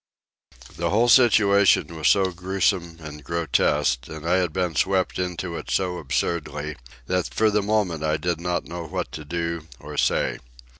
[0.77, 5.69] The whole situation was so gruesome and grotesque, and I had been swept into it
[5.69, 10.39] so absurdly, that for the moment I did not know what to do or say.